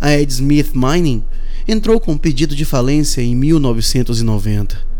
A 0.00 0.12
Ed 0.12 0.32
Smith 0.32 0.70
Mining 0.72 1.24
entrou 1.66 1.98
com 1.98 2.12
um 2.12 2.18
pedido 2.18 2.54
de 2.54 2.64
falência 2.64 3.20
em 3.20 3.34
1990 3.34 4.93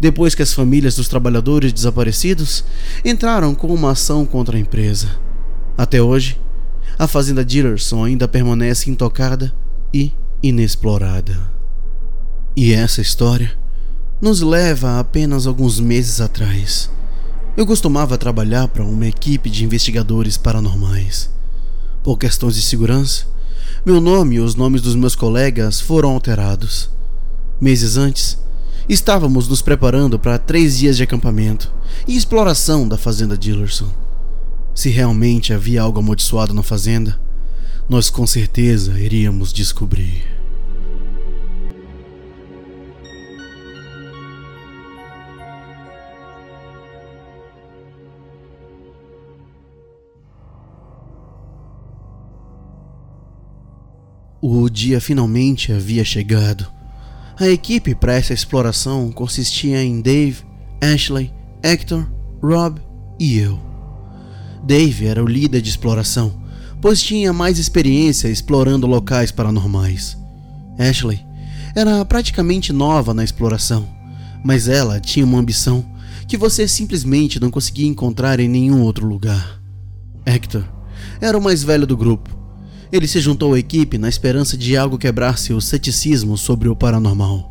depois 0.00 0.34
que 0.34 0.42
as 0.42 0.52
famílias 0.54 0.96
dos 0.96 1.08
trabalhadores 1.08 1.72
desaparecidos 1.72 2.64
entraram 3.04 3.54
com 3.54 3.68
uma 3.68 3.92
ação 3.92 4.24
contra 4.24 4.56
a 4.56 4.60
empresa. 4.60 5.08
Até 5.76 6.00
hoje, 6.00 6.40
a 6.98 7.06
fazenda 7.06 7.44
Dillerson 7.44 8.04
ainda 8.04 8.26
permanece 8.26 8.90
intocada 8.90 9.52
e 9.92 10.12
inexplorada. 10.42 11.38
E 12.56 12.72
essa 12.72 13.00
história 13.00 13.52
nos 14.20 14.40
leva 14.40 14.90
a 14.90 15.00
apenas 15.00 15.46
alguns 15.46 15.78
meses 15.78 16.20
atrás. 16.20 16.90
Eu 17.56 17.66
costumava 17.66 18.18
trabalhar 18.18 18.68
para 18.68 18.84
uma 18.84 19.06
equipe 19.06 19.50
de 19.50 19.64
investigadores 19.64 20.36
paranormais. 20.36 21.30
Por 22.02 22.16
questões 22.18 22.54
de 22.54 22.62
segurança, 22.62 23.26
meu 23.84 24.00
nome 24.00 24.36
e 24.36 24.40
os 24.40 24.54
nomes 24.54 24.82
dos 24.82 24.94
meus 24.94 25.14
colegas 25.14 25.80
foram 25.80 26.10
alterados. 26.10 26.90
Meses 27.60 27.96
antes, 27.96 28.38
estávamos 28.92 29.46
nos 29.46 29.62
preparando 29.62 30.18
para 30.18 30.36
três 30.36 30.76
dias 30.76 30.96
de 30.96 31.04
acampamento 31.04 31.72
e 32.08 32.16
exploração 32.16 32.88
da 32.88 32.98
fazenda 32.98 33.38
Dillerson. 33.38 33.88
Se 34.74 34.90
realmente 34.90 35.52
havia 35.52 35.82
algo 35.82 36.00
amaldiçoado 36.00 36.52
na 36.52 36.62
fazenda, 36.62 37.20
nós 37.88 38.10
com 38.10 38.26
certeza 38.26 38.98
iríamos 38.98 39.52
descobrir. 39.52 40.24
O 54.42 54.68
dia 54.68 55.00
finalmente 55.00 55.70
havia 55.72 56.04
chegado. 56.04 56.79
A 57.40 57.48
equipe 57.48 57.94
para 57.94 58.12
essa 58.12 58.34
exploração 58.34 59.10
consistia 59.10 59.82
em 59.82 60.02
Dave, 60.02 60.44
Ashley, 60.78 61.32
Hector, 61.62 62.06
Rob 62.42 62.78
e 63.18 63.38
eu. 63.38 63.58
Dave 64.62 65.06
era 65.06 65.24
o 65.24 65.26
líder 65.26 65.62
de 65.62 65.70
exploração, 65.70 66.38
pois 66.82 67.02
tinha 67.02 67.32
mais 67.32 67.58
experiência 67.58 68.28
explorando 68.28 68.86
locais 68.86 69.30
paranormais. 69.30 70.18
Ashley 70.78 71.24
era 71.74 72.04
praticamente 72.04 72.74
nova 72.74 73.14
na 73.14 73.24
exploração, 73.24 73.88
mas 74.44 74.68
ela 74.68 75.00
tinha 75.00 75.24
uma 75.24 75.38
ambição 75.38 75.82
que 76.28 76.36
você 76.36 76.68
simplesmente 76.68 77.40
não 77.40 77.50
conseguia 77.50 77.88
encontrar 77.88 78.38
em 78.38 78.48
nenhum 78.48 78.82
outro 78.82 79.06
lugar. 79.06 79.62
Hector 80.26 80.64
era 81.22 81.38
o 81.38 81.42
mais 81.42 81.62
velho 81.62 81.86
do 81.86 81.96
grupo 81.96 82.39
ele 82.92 83.06
se 83.06 83.20
juntou 83.20 83.54
à 83.54 83.58
equipe 83.58 83.98
na 83.98 84.08
esperança 84.08 84.56
de 84.56 84.76
algo 84.76 84.98
quebrar 84.98 85.38
seu 85.38 85.60
ceticismo 85.60 86.36
sobre 86.36 86.68
o 86.68 86.74
paranormal. 86.74 87.50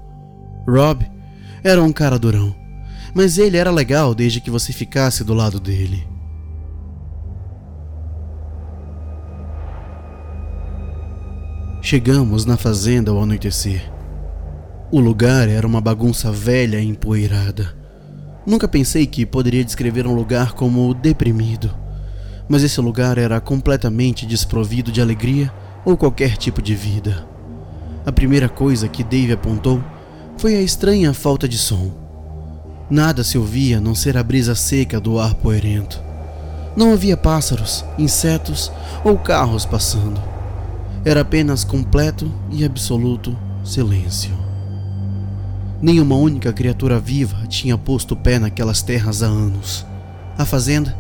Rob 0.68 1.10
era 1.64 1.82
um 1.82 1.94
cara 1.94 2.20
durão, 2.20 2.54
mas 3.14 3.38
ele 3.38 3.58
era 3.58 3.72
legal 3.72 4.14
desde 4.14 4.42
que 4.42 4.52
você 4.52 4.74
ficasse 4.74 5.24
do 5.24 5.34
lado 5.34 5.60
dele. 5.60 6.06
Chegamos 11.82 12.46
na 12.46 12.58
fazenda 12.58 13.10
ao 13.10 13.24
anoitecer. 13.24 13.90
O 14.92 15.00
lugar 15.00 15.48
era 15.48 15.66
uma 15.66 15.80
bagunça 15.80 16.32
velha 16.32 16.80
e 16.80 16.86
empoeirada. 16.86 17.74
Nunca 18.46 18.68
pensei 18.68 19.08
que 19.08 19.26
poderia 19.26 19.64
descrever 19.64 20.06
um 20.06 20.14
lugar 20.14 20.54
como 20.54 20.94
deprimido 20.94 21.74
mas 22.50 22.64
esse 22.64 22.82
lugar 22.82 23.20
era 23.20 23.40
completamente 23.40 24.26
desprovido 24.26 24.92
de 24.92 25.00
alegria 25.00 25.54
ou 25.86 25.96
qualquer 25.96 26.36
tipo 26.36 26.62
de 26.62 26.74
vida. 26.76 27.26
A 28.06 28.12
primeira 28.12 28.50
coisa 28.50 28.88
que 28.88 29.04
Dave 29.04 29.34
apontou 29.34 29.82
foi 30.36 30.56
a 30.56 30.62
estranha 30.62 31.14
falta 31.14 31.48
de 31.48 31.60
som. 31.60 31.92
Nada 32.90 33.24
se 33.24 33.38
ouvia 33.38 33.78
a 33.78 33.82
não 33.82 33.94
ser 33.94 34.18
a 34.18 34.24
brisa 34.24 34.56
seca 34.56 35.00
do 35.00 35.20
ar 35.20 35.36
poerento. 35.36 36.02
Não 36.76 36.92
havia 36.92 37.16
pássaros, 37.16 37.86
insetos 38.00 38.72
ou 39.04 39.18
carros 39.18 39.66
passando. 39.66 40.20
Era 41.06 41.22
apenas 41.22 41.64
completo 41.64 42.32
e 42.50 42.66
absoluto 42.66 43.38
silêncio. 43.64 44.32
Nenhuma 45.82 46.16
única 46.16 46.52
criatura 46.52 47.00
viva 47.00 47.46
tinha 47.48 47.78
posto 47.78 48.16
pé 48.16 48.40
naquelas 48.40 48.82
terras 48.82 49.22
há 49.22 49.28
anos. 49.28 49.86
A 50.38 50.46
fazenda 50.46 50.98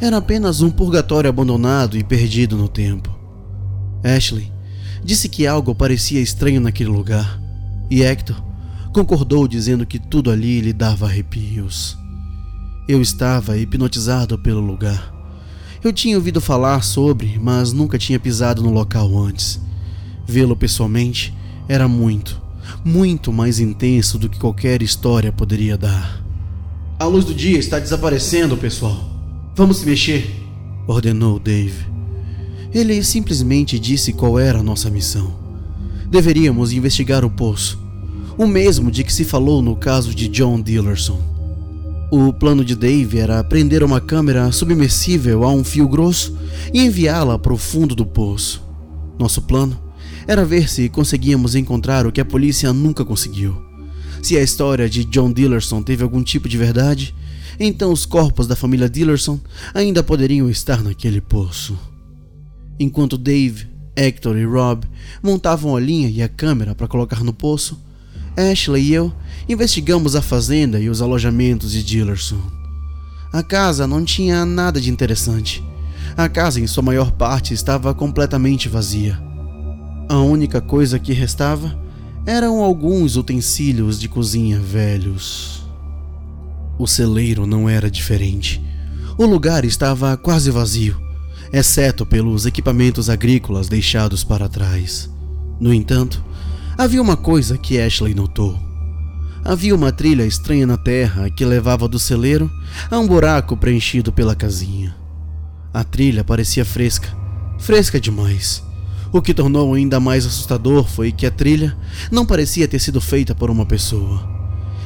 era 0.00 0.16
apenas 0.18 0.60
um 0.60 0.70
purgatório 0.70 1.28
abandonado 1.28 1.98
e 1.98 2.04
perdido 2.04 2.56
no 2.56 2.68
tempo. 2.68 3.16
Ashley 4.02 4.52
disse 5.02 5.28
que 5.28 5.46
algo 5.46 5.74
parecia 5.74 6.20
estranho 6.20 6.60
naquele 6.60 6.90
lugar, 6.90 7.40
e 7.90 8.02
Hector 8.02 8.36
concordou 8.92 9.46
dizendo 9.48 9.86
que 9.86 9.98
tudo 9.98 10.30
ali 10.30 10.60
lhe 10.60 10.72
dava 10.72 11.06
arrepios. 11.06 11.96
Eu 12.88 13.02
estava 13.02 13.56
hipnotizado 13.56 14.38
pelo 14.38 14.60
lugar. 14.60 15.14
Eu 15.82 15.92
tinha 15.92 16.16
ouvido 16.16 16.40
falar 16.40 16.82
sobre, 16.82 17.38
mas 17.38 17.72
nunca 17.72 17.98
tinha 17.98 18.18
pisado 18.18 18.62
no 18.62 18.70
local 18.70 19.16
antes. 19.16 19.60
Vê-lo 20.26 20.56
pessoalmente 20.56 21.34
era 21.68 21.86
muito, 21.86 22.40
muito 22.84 23.32
mais 23.32 23.60
intenso 23.60 24.18
do 24.18 24.28
que 24.28 24.38
qualquer 24.38 24.82
história 24.82 25.30
poderia 25.30 25.76
dar. 25.76 26.24
A 26.98 27.04
luz 27.04 27.24
do 27.24 27.34
dia 27.34 27.58
está 27.58 27.78
desaparecendo, 27.78 28.56
pessoal. 28.56 29.17
Vamos 29.58 29.78
se 29.78 29.86
mexer, 29.86 30.30
ordenou 30.86 31.36
Dave. 31.36 31.84
Ele 32.72 33.02
simplesmente 33.02 33.76
disse 33.76 34.12
qual 34.12 34.38
era 34.38 34.60
a 34.60 34.62
nossa 34.62 34.88
missão. 34.88 35.36
Deveríamos 36.08 36.72
investigar 36.72 37.24
o 37.24 37.30
poço, 37.30 37.76
o 38.38 38.46
mesmo 38.46 38.88
de 38.88 39.02
que 39.02 39.12
se 39.12 39.24
falou 39.24 39.60
no 39.60 39.74
caso 39.74 40.14
de 40.14 40.28
John 40.28 40.62
Dillerson. 40.62 41.20
O 42.08 42.32
plano 42.32 42.64
de 42.64 42.76
Dave 42.76 43.18
era 43.18 43.42
prender 43.42 43.82
uma 43.82 44.00
câmera 44.00 44.52
submersível 44.52 45.42
a 45.42 45.50
um 45.52 45.64
fio 45.64 45.88
grosso 45.88 46.38
e 46.72 46.80
enviá-la 46.80 47.36
para 47.36 47.52
o 47.52 47.58
fundo 47.58 47.96
do 47.96 48.06
poço. 48.06 48.62
Nosso 49.18 49.42
plano 49.42 49.76
era 50.28 50.44
ver 50.44 50.70
se 50.70 50.88
conseguíamos 50.88 51.56
encontrar 51.56 52.06
o 52.06 52.12
que 52.12 52.20
a 52.20 52.24
polícia 52.24 52.72
nunca 52.72 53.04
conseguiu. 53.04 53.60
Se 54.22 54.36
a 54.36 54.40
história 54.40 54.88
de 54.88 55.04
John 55.04 55.32
Dillerson 55.32 55.82
teve 55.82 56.04
algum 56.04 56.22
tipo 56.22 56.48
de 56.48 56.56
verdade, 56.56 57.12
então 57.58 57.92
os 57.92 58.06
corpos 58.06 58.46
da 58.46 58.54
família 58.54 58.88
Dillerson 58.88 59.40
ainda 59.74 60.02
poderiam 60.02 60.48
estar 60.48 60.82
naquele 60.82 61.20
poço. 61.20 61.78
Enquanto 62.78 63.18
Dave, 63.18 63.68
Hector 63.96 64.36
e 64.36 64.44
Rob 64.44 64.86
montavam 65.22 65.74
a 65.74 65.80
linha 65.80 66.08
e 66.08 66.22
a 66.22 66.28
câmera 66.28 66.74
para 66.74 66.86
colocar 66.86 67.24
no 67.24 67.32
poço, 67.32 67.80
Ashley 68.36 68.84
e 68.84 68.94
eu 68.94 69.12
investigamos 69.48 70.14
a 70.14 70.22
fazenda 70.22 70.78
e 70.78 70.88
os 70.88 71.02
alojamentos 71.02 71.72
de 71.72 71.82
Dillerson. 71.82 72.40
A 73.32 73.42
casa 73.42 73.86
não 73.86 74.04
tinha 74.04 74.46
nada 74.46 74.80
de 74.80 74.90
interessante. 74.90 75.62
A 76.16 76.28
casa, 76.28 76.60
em 76.60 76.66
sua 76.66 76.82
maior 76.82 77.12
parte, 77.12 77.52
estava 77.52 77.92
completamente 77.92 78.68
vazia. 78.68 79.20
A 80.08 80.18
única 80.18 80.60
coisa 80.60 80.98
que 80.98 81.12
restava 81.12 81.78
eram 82.24 82.62
alguns 82.62 83.16
utensílios 83.16 83.98
de 83.98 84.08
cozinha 84.08 84.58
velhos. 84.58 85.57
O 86.78 86.86
celeiro 86.86 87.44
não 87.44 87.68
era 87.68 87.90
diferente. 87.90 88.62
O 89.18 89.26
lugar 89.26 89.64
estava 89.64 90.16
quase 90.16 90.48
vazio, 90.48 90.96
exceto 91.52 92.06
pelos 92.06 92.46
equipamentos 92.46 93.10
agrícolas 93.10 93.66
deixados 93.66 94.22
para 94.22 94.48
trás. 94.48 95.10
No 95.58 95.74
entanto, 95.74 96.24
havia 96.76 97.02
uma 97.02 97.16
coisa 97.16 97.58
que 97.58 97.80
Ashley 97.80 98.14
notou. 98.14 98.56
Havia 99.44 99.74
uma 99.74 99.90
trilha 99.90 100.24
estranha 100.24 100.68
na 100.68 100.76
terra 100.76 101.28
que 101.28 101.44
levava 101.44 101.88
do 101.88 101.98
celeiro 101.98 102.48
a 102.88 102.96
um 102.96 103.08
buraco 103.08 103.56
preenchido 103.56 104.12
pela 104.12 104.36
casinha. 104.36 104.94
A 105.74 105.82
trilha 105.82 106.22
parecia 106.22 106.64
fresca, 106.64 107.08
fresca 107.58 108.00
demais. 108.00 108.62
O 109.12 109.20
que 109.20 109.34
tornou 109.34 109.74
ainda 109.74 109.98
mais 109.98 110.24
assustador 110.24 110.84
foi 110.84 111.10
que 111.10 111.26
a 111.26 111.30
trilha 111.30 111.76
não 112.08 112.24
parecia 112.24 112.68
ter 112.68 112.78
sido 112.78 113.00
feita 113.00 113.34
por 113.34 113.50
uma 113.50 113.66
pessoa. 113.66 114.22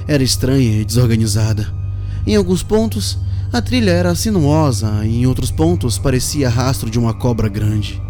Era 0.08 0.22
estranha 0.22 0.80
e 0.80 0.84
desorganizada 0.86 1.81
em 2.26 2.36
alguns 2.36 2.62
pontos, 2.62 3.18
a 3.52 3.60
trilha 3.60 3.90
era 3.90 4.14
sinuosa 4.14 5.04
e 5.04 5.22
em 5.22 5.26
outros 5.26 5.50
pontos 5.50 5.98
parecia 5.98 6.48
rastro 6.48 6.88
de 6.88 6.98
uma 6.98 7.12
cobra 7.12 7.48
grande. 7.48 8.00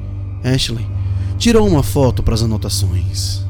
Ashley 0.45 0.87
tirou 1.39 1.67
uma 1.67 1.83
foto 1.83 2.23
para 2.23 2.35
as 2.35 2.43
anotações. 2.43 3.43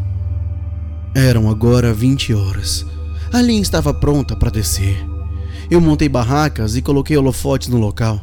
Eram 1.14 1.50
agora 1.50 1.92
20 1.92 2.33
horas. 2.33 2.87
A 3.33 3.42
linha 3.42 3.61
estava 3.61 3.92
pronta 3.92 4.35
para 4.35 4.50
descer. 4.50 5.04
Eu 5.71 5.81
montei 5.81 6.09
barracas 6.09 6.76
e 6.76 6.83
coloquei 6.83 7.16
holofotes 7.16 7.69
no 7.69 7.78
local. 7.78 8.21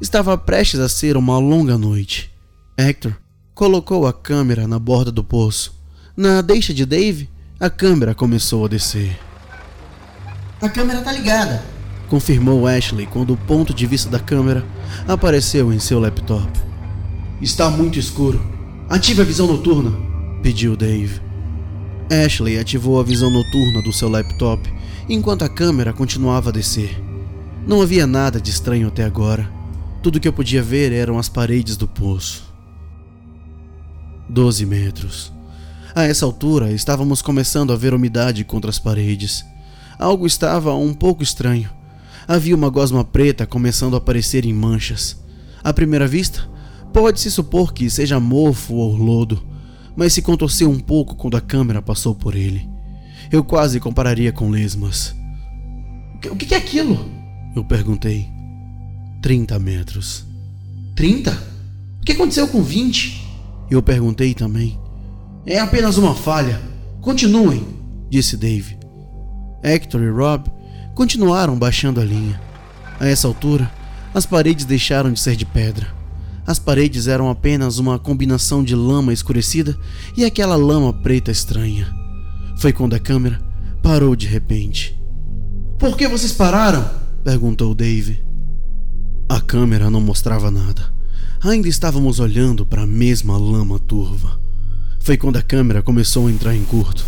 Estava 0.00 0.38
prestes 0.38 0.80
a 0.80 0.88
ser 0.88 1.16
uma 1.16 1.38
longa 1.38 1.76
noite. 1.76 2.30
Hector 2.76 3.12
colocou 3.54 4.06
a 4.06 4.12
câmera 4.12 4.66
na 4.66 4.78
borda 4.78 5.12
do 5.12 5.22
poço. 5.22 5.74
Na 6.16 6.40
deixa 6.40 6.72
de 6.72 6.86
Dave, 6.86 7.28
a 7.60 7.68
câmera 7.68 8.14
começou 8.14 8.64
a 8.64 8.68
descer. 8.68 9.18
A 10.62 10.68
câmera 10.68 11.00
tá 11.00 11.10
ligada, 11.10 11.60
confirmou 12.08 12.68
Ashley 12.68 13.04
quando 13.04 13.32
o 13.32 13.36
ponto 13.36 13.74
de 13.74 13.84
vista 13.84 14.08
da 14.08 14.20
câmera 14.20 14.64
apareceu 15.08 15.72
em 15.72 15.80
seu 15.80 15.98
laptop. 15.98 16.48
Está 17.40 17.68
muito 17.68 17.98
escuro. 17.98 18.40
Ative 18.88 19.22
a 19.22 19.24
visão 19.24 19.48
noturna, 19.48 19.90
pediu 20.40 20.76
Dave. 20.76 21.20
Ashley 22.08 22.60
ativou 22.60 23.00
a 23.00 23.02
visão 23.02 23.28
noturna 23.28 23.82
do 23.82 23.92
seu 23.92 24.08
laptop 24.08 24.72
enquanto 25.08 25.42
a 25.42 25.48
câmera 25.48 25.92
continuava 25.92 26.50
a 26.50 26.52
descer. 26.52 26.96
Não 27.66 27.82
havia 27.82 28.06
nada 28.06 28.40
de 28.40 28.50
estranho 28.50 28.86
até 28.86 29.02
agora. 29.02 29.50
Tudo 30.00 30.20
que 30.20 30.28
eu 30.28 30.32
podia 30.32 30.62
ver 30.62 30.92
eram 30.92 31.18
as 31.18 31.28
paredes 31.28 31.76
do 31.76 31.88
poço. 31.88 32.54
Doze 34.28 34.64
metros. 34.64 35.32
A 35.92 36.04
essa 36.04 36.24
altura, 36.24 36.70
estávamos 36.70 37.20
começando 37.20 37.72
a 37.72 37.76
ver 37.76 37.92
umidade 37.92 38.44
contra 38.44 38.70
as 38.70 38.78
paredes. 38.78 39.44
Algo 39.98 40.26
estava 40.26 40.74
um 40.74 40.94
pouco 40.94 41.22
estranho. 41.22 41.70
Havia 42.26 42.54
uma 42.54 42.70
gosma 42.70 43.04
preta 43.04 43.46
começando 43.46 43.94
a 43.94 43.98
aparecer 43.98 44.44
em 44.44 44.52
manchas. 44.52 45.20
À 45.62 45.72
primeira 45.72 46.06
vista, 46.06 46.48
pode-se 46.92 47.30
supor 47.30 47.72
que 47.72 47.88
seja 47.90 48.20
mofo 48.20 48.74
ou 48.74 48.96
lodo, 48.96 49.42
mas 49.96 50.12
se 50.12 50.22
contorceu 50.22 50.70
um 50.70 50.78
pouco 50.78 51.14
quando 51.14 51.36
a 51.36 51.40
câmera 51.40 51.82
passou 51.82 52.14
por 52.14 52.34
ele. 52.34 52.68
Eu 53.30 53.44
quase 53.44 53.80
compararia 53.80 54.32
com 54.32 54.50
lesmas. 54.50 55.14
O 56.30 56.36
que 56.36 56.54
é 56.54 56.58
aquilo? 56.58 57.10
Eu 57.54 57.64
perguntei. 57.64 58.28
30 59.20 59.58
metros. 59.58 60.24
30? 60.94 61.30
O 62.00 62.04
que 62.04 62.12
aconteceu 62.12 62.48
com 62.48 62.62
20? 62.62 63.22
Eu 63.70 63.82
perguntei 63.82 64.34
também. 64.34 64.78
É 65.46 65.58
apenas 65.58 65.96
uma 65.96 66.14
falha. 66.14 66.60
Continuem, 67.00 67.66
disse 68.10 68.36
Dave. 68.36 68.81
Hector 69.62 70.02
e 70.02 70.10
Rob 70.10 70.50
continuaram 70.94 71.58
baixando 71.58 72.00
a 72.00 72.04
linha. 72.04 72.40
A 72.98 73.06
essa 73.06 73.26
altura, 73.26 73.70
as 74.14 74.26
paredes 74.26 74.64
deixaram 74.64 75.12
de 75.12 75.20
ser 75.20 75.36
de 75.36 75.46
pedra. 75.46 75.86
As 76.46 76.58
paredes 76.58 77.06
eram 77.06 77.30
apenas 77.30 77.78
uma 77.78 77.98
combinação 77.98 78.64
de 78.64 78.74
lama 78.74 79.12
escurecida 79.12 79.76
e 80.16 80.24
aquela 80.24 80.56
lama 80.56 80.92
preta 80.92 81.30
estranha. 81.30 81.92
Foi 82.56 82.72
quando 82.72 82.94
a 82.94 82.98
câmera 82.98 83.40
parou 83.82 84.16
de 84.16 84.26
repente. 84.26 85.00
Por 85.78 85.96
que 85.96 86.08
vocês 86.08 86.32
pararam? 86.32 86.88
perguntou 87.24 87.74
Dave. 87.74 88.20
A 89.28 89.40
câmera 89.40 89.88
não 89.88 90.00
mostrava 90.00 90.50
nada. 90.50 90.92
Ainda 91.42 91.68
estávamos 91.68 92.20
olhando 92.20 92.66
para 92.66 92.82
a 92.82 92.86
mesma 92.86 93.36
lama 93.36 93.78
turva. 93.78 94.38
Foi 95.00 95.16
quando 95.16 95.36
a 95.36 95.42
câmera 95.42 95.82
começou 95.82 96.26
a 96.26 96.30
entrar 96.30 96.54
em 96.54 96.62
curto. 96.64 97.04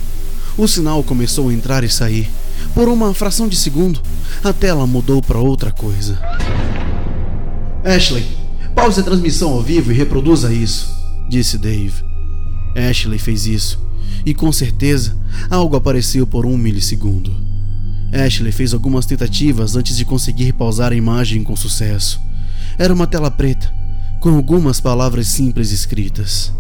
O 0.57 0.67
sinal 0.67 1.03
começou 1.05 1.49
a 1.49 1.53
entrar 1.53 1.85
e 1.85 1.89
sair. 1.89 2.29
Por 2.75 2.89
uma 2.89 3.15
fração 3.15 3.47
de 3.47 3.57
segundo, 3.57 4.01
a 4.43 4.53
tela 4.53 4.87
mudou 4.87 5.23
para 5.23 5.39
outra 5.39 5.71
coisa. 5.71 6.19
Ashley, 7.85 8.27
pause 8.75 9.01
a 9.01 9.05
transmissão 9.05 9.53
ao 9.53 9.63
vivo 9.63 9.93
e 9.93 9.95
reproduza 9.95 10.53
isso, 10.53 10.93
disse 11.29 11.57
Dave. 11.57 12.03
Ashley 12.75 13.19
fez 13.19 13.47
isso, 13.47 13.81
e 14.27 14.35
com 14.35 14.51
certeza 14.51 15.17
algo 15.49 15.77
apareceu 15.77 16.27
por 16.27 16.45
um 16.45 16.57
milissegundo. 16.57 17.33
Ashley 18.13 18.51
fez 18.51 18.75
algumas 18.75 19.07
tentativas 19.07 19.77
antes 19.77 19.97
de 19.97 20.05
conseguir 20.05 20.53
pausar 20.53 20.93
a 20.93 20.97
imagem 20.97 21.45
com 21.45 21.55
sucesso. 21.55 22.21
Era 22.77 22.93
uma 22.93 23.07
tela 23.07 23.31
preta, 23.31 23.73
com 24.21 24.35
algumas 24.35 24.81
palavras 24.81 25.29
simples 25.29 25.71
escritas. 25.71 26.53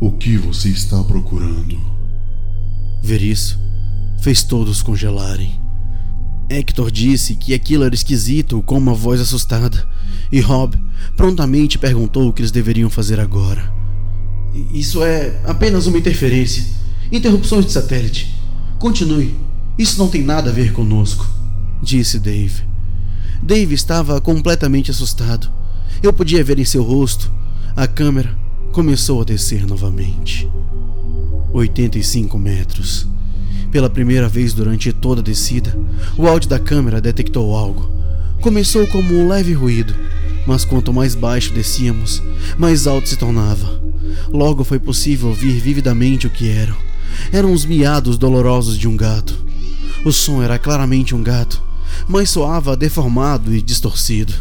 O 0.00 0.12
que 0.12 0.36
você 0.36 0.68
está 0.68 1.02
procurando? 1.02 1.78
Ver 3.02 3.22
isso 3.22 3.67
fez 4.18 4.42
todos 4.42 4.82
congelarem. 4.82 5.60
Hector 6.50 6.90
disse 6.90 7.34
que 7.34 7.52
aquilo 7.52 7.84
era 7.84 7.94
esquisito 7.94 8.62
com 8.62 8.78
uma 8.78 8.94
voz 8.94 9.20
assustada, 9.20 9.86
e 10.32 10.40
Rob 10.40 10.76
prontamente 11.16 11.78
perguntou 11.78 12.28
o 12.28 12.32
que 12.32 12.40
eles 12.40 12.50
deveriam 12.50 12.88
fazer 12.88 13.20
agora. 13.20 13.72
Isso 14.72 15.02
é 15.02 15.40
apenas 15.44 15.86
uma 15.86 15.98
interferência. 15.98 16.64
Interrupções 17.12 17.66
de 17.66 17.72
satélite. 17.72 18.34
Continue. 18.78 19.34
Isso 19.78 19.98
não 19.98 20.08
tem 20.08 20.22
nada 20.22 20.50
a 20.50 20.52
ver 20.52 20.72
conosco, 20.72 21.28
disse 21.82 22.18
Dave. 22.18 22.62
Dave 23.42 23.74
estava 23.74 24.20
completamente 24.20 24.90
assustado. 24.90 25.50
Eu 26.02 26.12
podia 26.12 26.42
ver 26.42 26.58
em 26.58 26.64
seu 26.64 26.82
rosto. 26.82 27.30
A 27.76 27.86
câmera 27.86 28.36
começou 28.72 29.20
a 29.20 29.24
descer 29.24 29.66
novamente. 29.66 30.48
85 31.52 32.38
metros. 32.38 33.06
Pela 33.70 33.90
primeira 33.90 34.28
vez 34.28 34.54
durante 34.54 34.92
toda 34.92 35.20
a 35.20 35.24
descida, 35.24 35.78
o 36.16 36.26
áudio 36.26 36.48
da 36.48 36.58
câmera 36.58 37.00
detectou 37.00 37.54
algo. 37.54 37.90
Começou 38.40 38.86
como 38.86 39.14
um 39.14 39.28
leve 39.28 39.52
ruído, 39.52 39.94
mas 40.46 40.64
quanto 40.64 40.92
mais 40.92 41.14
baixo 41.14 41.52
descíamos, 41.52 42.22
mais 42.56 42.86
alto 42.86 43.08
se 43.08 43.16
tornava. 43.16 43.82
Logo 44.32 44.64
foi 44.64 44.78
possível 44.78 45.28
ouvir 45.28 45.60
vividamente 45.60 46.26
o 46.26 46.30
que 46.30 46.48
eram. 46.48 46.76
Eram 47.32 47.52
os 47.52 47.64
miados 47.64 48.16
dolorosos 48.16 48.78
de 48.78 48.88
um 48.88 48.96
gato. 48.96 49.38
O 50.04 50.12
som 50.12 50.42
era 50.42 50.58
claramente 50.58 51.14
um 51.14 51.22
gato, 51.22 51.62
mas 52.08 52.30
soava 52.30 52.76
deformado 52.76 53.54
e 53.54 53.60
distorcido. 53.60 54.32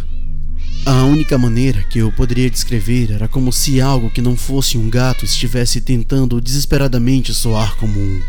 A 0.86 1.04
única 1.04 1.38
maneira 1.38 1.84
que 1.84 2.00
eu 2.00 2.12
poderia 2.14 2.50
descrever 2.50 3.12
era 3.12 3.28
como 3.28 3.52
se 3.52 3.82
algo 3.82 4.10
que 4.10 4.22
não 4.22 4.38
fosse 4.38 4.78
um 4.78 4.90
gato 4.90 5.26
estivesse 5.26 5.82
tentando 5.82 6.40
desesperadamente 6.40 7.34
soar 7.34 7.76
como 7.76 8.00
um. 8.00 8.22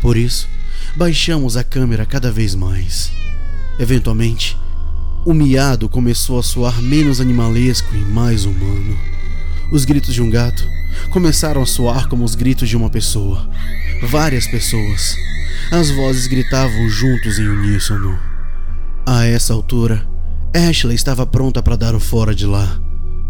Por 0.00 0.16
isso, 0.16 0.48
baixamos 0.96 1.56
a 1.56 1.64
câmera 1.64 2.06
cada 2.06 2.30
vez 2.30 2.54
mais. 2.54 3.10
Eventualmente, 3.78 4.56
o 5.24 5.34
miado 5.34 5.88
começou 5.88 6.38
a 6.38 6.42
soar 6.42 6.80
menos 6.80 7.20
animalesco 7.20 7.94
e 7.94 7.98
mais 7.98 8.44
humano. 8.44 8.96
Os 9.72 9.84
gritos 9.84 10.14
de 10.14 10.22
um 10.22 10.30
gato 10.30 10.64
começaram 11.10 11.62
a 11.62 11.66
soar 11.66 12.08
como 12.08 12.24
os 12.24 12.34
gritos 12.34 12.68
de 12.68 12.76
uma 12.76 12.88
pessoa. 12.88 13.48
Várias 14.02 14.46
pessoas. 14.46 15.16
As 15.70 15.90
vozes 15.90 16.26
gritavam 16.26 16.88
juntos 16.88 17.38
em 17.38 17.48
uníssono. 17.48 18.16
A 19.04 19.24
essa 19.24 19.52
altura, 19.52 20.06
Ashley 20.54 20.94
estava 20.94 21.26
pronta 21.26 21.62
para 21.62 21.76
dar 21.76 21.94
o 21.94 22.00
fora 22.00 22.34
de 22.34 22.46
lá. 22.46 22.80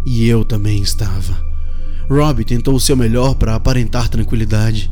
E 0.05 0.29
eu 0.29 0.45
também 0.45 0.83
estava. 0.83 1.37
Rob 2.09 2.45
tentou 2.45 2.75
o 2.75 2.81
seu 2.81 2.97
melhor 2.97 3.35
para 3.35 3.55
aparentar 3.55 4.09
tranquilidade, 4.09 4.91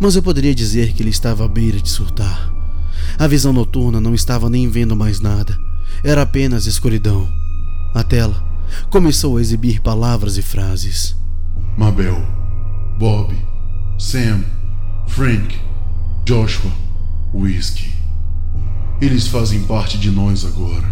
mas 0.00 0.16
eu 0.16 0.22
poderia 0.22 0.54
dizer 0.54 0.92
que 0.92 1.02
ele 1.02 1.10
estava 1.10 1.44
à 1.44 1.48
beira 1.48 1.80
de 1.80 1.88
surtar. 1.88 2.52
A 3.18 3.26
visão 3.26 3.52
noturna 3.52 4.00
não 4.00 4.14
estava 4.14 4.50
nem 4.50 4.68
vendo 4.68 4.96
mais 4.96 5.20
nada. 5.20 5.56
Era 6.04 6.22
apenas 6.22 6.66
escuridão. 6.66 7.26
A 7.94 8.02
tela 8.02 8.44
começou 8.90 9.36
a 9.36 9.40
exibir 9.40 9.80
palavras 9.80 10.36
e 10.36 10.42
frases. 10.42 11.16
Mabel, 11.76 12.20
Bob, 12.98 13.34
Sam, 13.98 14.44
Frank, 15.06 15.58
Joshua, 16.24 16.70
Whiskey. 17.32 17.92
Eles 19.00 19.26
fazem 19.28 19.62
parte 19.64 19.98
de 19.98 20.10
nós 20.10 20.44
agora. 20.44 20.86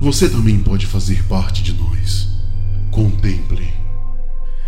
Você 0.00 0.28
também 0.28 0.58
pode 0.58 0.86
fazer 0.86 1.22
parte 1.24 1.62
de 1.62 1.72
nós. 1.72 2.28
Contemple. 2.90 3.72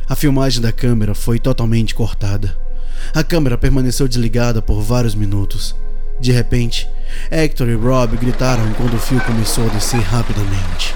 A 0.09 0.15
filmagem 0.15 0.61
da 0.61 0.73
câmera 0.73 1.15
foi 1.15 1.39
totalmente 1.39 1.95
cortada. 1.95 2.64
A 3.13 3.23
câmera 3.25 3.59
permaneceu 3.59 4.07
desligada 4.09 4.63
por 4.63 4.81
vários 4.81 5.15
minutos. 5.15 5.75
De 6.21 6.31
repente, 6.33 6.89
Hector 7.31 7.69
e 7.69 7.75
Rob 7.75 8.17
gritaram 8.17 8.73
quando 8.75 8.95
o 8.95 8.99
fio 8.99 9.21
começou 9.21 9.67
a 9.67 9.71
descer 9.71 10.01
rapidamente. 10.01 10.95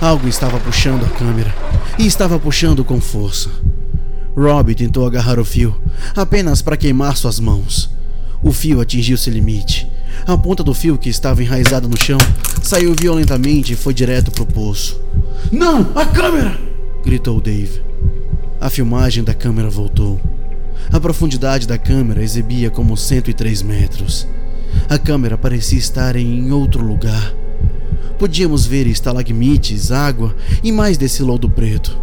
Algo 0.00 0.26
estava 0.26 0.58
puxando 0.58 1.04
a 1.04 1.10
câmera 1.10 1.54
e 1.98 2.06
estava 2.06 2.38
puxando 2.38 2.84
com 2.84 3.00
força. 3.00 3.50
Rob 4.36 4.74
tentou 4.74 5.06
agarrar 5.06 5.38
o 5.38 5.44
fio 5.44 5.78
apenas 6.14 6.62
para 6.62 6.76
queimar 6.76 7.16
suas 7.16 7.38
mãos. 7.38 7.90
O 8.42 8.52
fio 8.52 8.80
atingiu 8.80 9.16
seu 9.16 9.32
limite 9.32 9.88
a 10.24 10.36
ponta 10.36 10.62
do 10.62 10.74
fio 10.74 10.96
que 10.96 11.08
estava 11.08 11.42
enraizada 11.42 11.86
no 11.86 11.96
chão 11.96 12.18
saiu 12.62 12.94
violentamente 12.98 13.72
e 13.72 13.76
foi 13.76 13.92
direto 13.92 14.30
para 14.30 14.42
o 14.42 14.46
poço. 14.46 15.00
Não! 15.52 15.92
A 15.94 16.04
câmera! 16.04 16.58
gritou 17.04 17.40
Dave. 17.40 17.82
A 18.60 18.70
filmagem 18.70 19.22
da 19.22 19.34
câmera 19.34 19.68
voltou. 19.68 20.20
A 20.92 21.00
profundidade 21.00 21.66
da 21.66 21.76
câmera 21.76 22.22
exibia 22.22 22.70
como 22.70 22.96
103 22.96 23.62
metros. 23.62 24.26
A 24.88 24.98
câmera 24.98 25.36
parecia 25.36 25.78
estar 25.78 26.16
em 26.16 26.52
outro 26.52 26.84
lugar. 26.84 27.34
Podíamos 28.18 28.66
ver 28.66 28.86
estalagmites, 28.86 29.90
água 29.90 30.34
e 30.62 30.70
mais 30.72 30.96
desse 30.96 31.22
lodo 31.22 31.50
preto. 31.50 31.98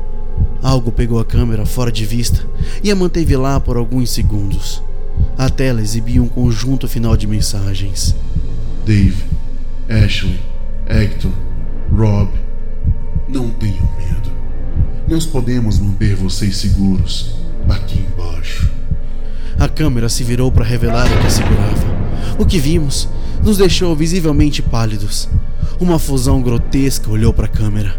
Algo 0.62 0.92
pegou 0.92 1.20
a 1.20 1.26
câmera 1.26 1.66
fora 1.66 1.92
de 1.92 2.06
vista 2.06 2.46
e 2.84 2.92
a 2.92 2.96
manteve 2.96 3.36
lá 3.36 3.60
por 3.60 3.78
alguns 3.78 4.12
segundos. 4.12 4.84
A 5.38 5.50
tela 5.50 5.82
exibia 5.82 6.22
um 6.22 6.28
conjunto 6.28 6.88
final 6.88 7.18
de 7.18 7.26
mensagens. 7.26 8.16
Dave, 8.86 9.24
Ashley, 9.90 10.40
Hector, 10.88 11.32
Rob, 11.92 12.32
não 13.28 13.50
tenham 13.50 13.90
medo. 13.98 14.32
Nós 15.08 15.26
podemos 15.26 15.80
manter 15.80 16.16
vocês 16.16 16.58
seguros 16.58 17.36
aqui 17.68 18.00
embaixo. 18.00 18.73
A 19.64 19.70
câmera 19.70 20.10
se 20.10 20.26
virou 20.26 20.52
para 20.52 20.66
revelar 20.66 21.08
o 21.08 21.22
que 21.22 21.32
segurava. 21.32 22.36
O 22.38 22.46
que 22.46 22.60
vimos 22.60 23.08
nos 23.42 23.56
deixou 23.56 23.96
visivelmente 23.96 24.62
pálidos. 24.62 25.30
Uma 25.80 25.98
fusão 25.98 26.42
grotesca 26.42 27.10
olhou 27.10 27.32
para 27.32 27.46
a 27.46 27.48
câmera. 27.48 27.96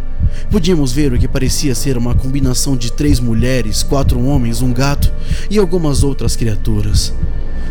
Podíamos 0.51 0.93
ver 0.93 1.15
o 1.15 1.19
que 1.19 1.27
parecia 1.27 1.75
ser 1.75 1.97
uma 1.97 2.15
combinação 2.15 2.77
de 2.77 2.93
três 2.93 3.19
mulheres, 3.19 3.83
quatro 3.83 4.23
homens, 4.23 4.61
um 4.61 4.75
gato 4.75 5.11
e 5.49 5.59
algumas 5.59 6.03
outras 6.03 6.37
criaturas. 6.37 7.15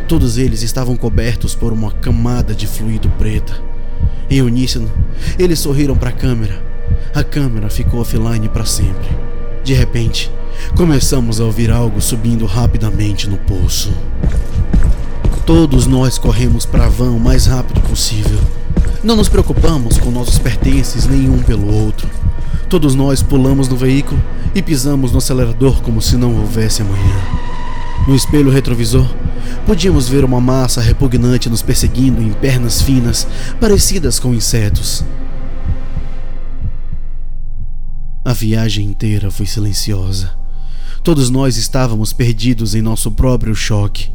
Todos 0.08 0.40
eles 0.40 0.64
estavam 0.64 0.96
cobertos 0.96 1.54
por 1.54 1.72
uma 1.72 1.92
camada 1.92 2.56
de 2.56 2.66
fluido 2.66 3.10
preta. 3.20 3.62
Em 4.28 4.42
uníssono, 4.42 4.92
eles 5.38 5.60
sorriram 5.60 5.96
para 5.96 6.10
a 6.10 6.14
câmera. 6.14 6.60
A 7.14 7.24
câmera 7.24 7.70
ficou 7.70 8.00
offline 8.00 8.50
para 8.50 8.66
sempre. 8.66 9.33
De 9.64 9.74
repente, 9.74 10.30
começamos 10.76 11.40
a 11.40 11.46
ouvir 11.46 11.72
algo 11.72 12.02
subindo 12.02 12.46
rapidamente 12.46 13.30
no 13.30 13.38
poço. 13.38 13.94
Todos 15.46 15.88
nós 15.88 16.18
corremos 16.18 16.66
para 16.66 16.86
a 16.86 16.90
van 16.90 17.12
o 17.12 17.20
mais 17.20 17.46
rápido 17.46 17.80
possível. 17.82 18.40
Não 19.02 19.16
nos 19.16 19.30
preocupamos 19.30 19.98
com 19.98 20.12
nossos 20.12 20.38
pertences 20.38 21.08
nenhum 21.08 21.42
pelo 21.42 21.74
outro. 21.74 22.10
Todos 22.68 22.94
nós 22.94 23.24
pulamos 23.24 23.70
no 23.70 23.78
veículo 23.78 24.22
e 24.54 24.62
pisamos 24.62 25.14
no 25.14 25.20
acelerador 25.20 25.82
como 25.82 26.02
se 26.02 26.18
não 26.18 26.36
houvesse 26.36 26.82
amanhã. 26.82 27.22
No 28.06 28.16
espelho 28.16 28.52
retrovisor, 28.52 29.08
podíamos 29.66 30.10
ver 30.10 30.26
uma 30.26 30.42
massa 30.42 30.82
repugnante 30.82 31.50
nos 31.50 31.62
perseguindo 31.62 32.22
em 32.22 32.34
pernas 32.34 32.82
finas, 32.82 33.26
parecidas 33.62 34.20
com 34.20 34.34
insetos. 34.34 35.06
A 38.26 38.32
viagem 38.32 38.86
inteira 38.86 39.30
foi 39.30 39.46
silenciosa. 39.46 40.32
Todos 41.04 41.30
nós 41.30 41.58
estávamos 41.58 42.14
perdidos 42.14 42.74
em 42.74 42.82
nosso 42.82 43.12
próprio 43.12 43.54
choque. 43.54 44.10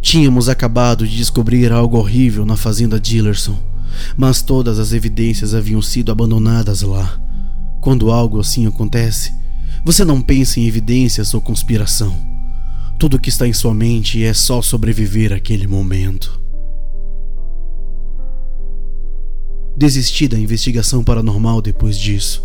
Tínhamos 0.00 0.48
acabado 0.48 1.06
de 1.06 1.14
descobrir 1.14 1.70
algo 1.70 1.98
horrível 1.98 2.46
na 2.46 2.56
fazenda 2.56 2.98
Dillerson, 2.98 3.58
mas 4.16 4.40
todas 4.40 4.78
as 4.78 4.92
evidências 4.92 5.52
haviam 5.52 5.82
sido 5.82 6.10
abandonadas 6.10 6.80
lá. 6.80 7.20
Quando 7.82 8.10
algo 8.10 8.40
assim 8.40 8.66
acontece, 8.66 9.34
você 9.84 10.02
não 10.02 10.22
pensa 10.22 10.58
em 10.58 10.66
evidências 10.66 11.34
ou 11.34 11.40
conspiração. 11.40 12.16
Tudo 12.98 13.18
que 13.18 13.28
está 13.28 13.46
em 13.46 13.52
sua 13.52 13.74
mente 13.74 14.24
é 14.24 14.32
só 14.32 14.62
sobreviver 14.62 15.30
àquele 15.30 15.66
momento. 15.66 16.40
Desisti 19.76 20.26
da 20.26 20.38
investigação 20.38 21.04
paranormal 21.04 21.60
depois 21.60 21.98
disso. 21.98 22.42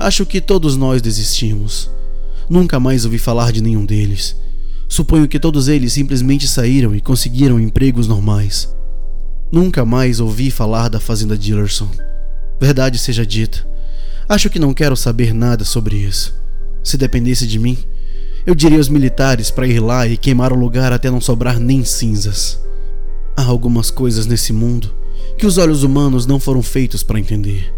Acho 0.00 0.24
que 0.24 0.40
todos 0.40 0.78
nós 0.78 1.02
desistimos. 1.02 1.90
Nunca 2.48 2.80
mais 2.80 3.04
ouvi 3.04 3.18
falar 3.18 3.52
de 3.52 3.60
nenhum 3.60 3.84
deles. 3.84 4.34
Suponho 4.88 5.28
que 5.28 5.38
todos 5.38 5.68
eles 5.68 5.92
simplesmente 5.92 6.48
saíram 6.48 6.96
e 6.96 7.02
conseguiram 7.02 7.60
empregos 7.60 8.08
normais. 8.08 8.74
Nunca 9.52 9.84
mais 9.84 10.18
ouvi 10.18 10.50
falar 10.50 10.88
da 10.88 10.98
fazenda 10.98 11.36
Dillerson. 11.36 11.90
Verdade 12.58 12.96
seja 12.96 13.26
dita, 13.26 13.68
Acho 14.26 14.48
que 14.48 14.58
não 14.58 14.72
quero 14.72 14.96
saber 14.96 15.34
nada 15.34 15.66
sobre 15.66 15.96
isso. 15.96 16.34
Se 16.82 16.96
dependesse 16.96 17.46
de 17.46 17.58
mim, 17.58 17.76
eu 18.46 18.54
diria 18.54 18.78
aos 18.78 18.88
militares 18.88 19.50
para 19.50 19.66
ir 19.66 19.80
lá 19.80 20.06
e 20.06 20.16
queimar 20.16 20.50
o 20.50 20.58
lugar 20.58 20.94
até 20.94 21.10
não 21.10 21.20
sobrar 21.20 21.60
nem 21.60 21.84
cinzas. 21.84 22.58
Há 23.36 23.42
algumas 23.42 23.90
coisas 23.90 24.24
nesse 24.24 24.50
mundo 24.50 24.94
que 25.36 25.46
os 25.46 25.58
olhos 25.58 25.82
humanos 25.82 26.24
não 26.24 26.40
foram 26.40 26.62
feitos 26.62 27.02
para 27.02 27.20
entender. 27.20 27.70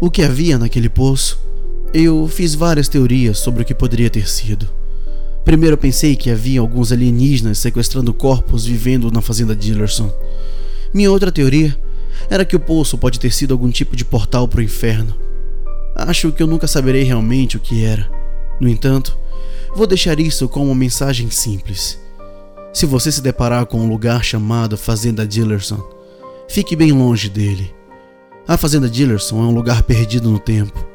O 0.00 0.10
que 0.10 0.22
havia 0.22 0.56
naquele 0.58 0.88
poço? 0.88 1.49
Eu 1.92 2.28
fiz 2.28 2.54
várias 2.54 2.88
teorias 2.88 3.38
sobre 3.38 3.62
o 3.62 3.64
que 3.64 3.74
poderia 3.74 4.10
ter 4.10 4.28
sido. 4.28 4.68
Primeiro 5.44 5.76
pensei 5.76 6.14
que 6.14 6.30
havia 6.30 6.60
alguns 6.60 6.92
alienígenas 6.92 7.58
sequestrando 7.58 8.14
corpos 8.14 8.64
vivendo 8.64 9.10
na 9.10 9.20
fazenda 9.20 9.56
Dillerson. 9.56 10.12
Minha 10.94 11.10
outra 11.10 11.32
teoria 11.32 11.76
era 12.28 12.44
que 12.44 12.54
o 12.54 12.60
poço 12.60 12.96
pode 12.96 13.18
ter 13.18 13.32
sido 13.32 13.52
algum 13.52 13.70
tipo 13.70 13.96
de 13.96 14.04
portal 14.04 14.46
para 14.46 14.60
o 14.60 14.62
inferno 14.62 15.14
Acho 15.94 16.32
que 16.32 16.42
eu 16.42 16.46
nunca 16.46 16.66
saberei 16.66 17.02
realmente 17.02 17.56
o 17.56 17.60
que 17.60 17.84
era. 17.84 18.10
No 18.60 18.68
entanto, 18.68 19.16
vou 19.74 19.86
deixar 19.86 20.18
isso 20.18 20.48
como 20.48 20.66
uma 20.66 20.74
mensagem 20.74 21.30
simples. 21.30 22.00
Se 22.72 22.86
você 22.86 23.10
se 23.10 23.20
deparar 23.20 23.66
com 23.66 23.80
um 23.80 23.88
lugar 23.88 24.24
chamado 24.24 24.78
Fazenda 24.78 25.26
Dillerson, 25.26 25.82
fique 26.48 26.74
bem 26.76 26.92
longe 26.92 27.28
dele. 27.28 27.74
A 28.46 28.56
Fazenda 28.56 28.88
Dillerson 28.88 29.40
é 29.40 29.46
um 29.46 29.54
lugar 29.54 29.82
perdido 29.82 30.30
no 30.30 30.38
tempo. 30.38 30.89